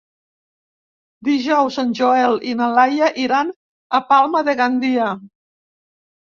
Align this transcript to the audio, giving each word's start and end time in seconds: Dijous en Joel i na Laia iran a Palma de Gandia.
Dijous 1.27 1.77
en 1.83 1.91
Joel 1.99 2.37
i 2.53 2.55
na 2.63 2.69
Laia 2.79 3.11
iran 3.25 3.53
a 3.99 4.01
Palma 4.15 4.43
de 4.49 4.57
Gandia. 4.63 5.13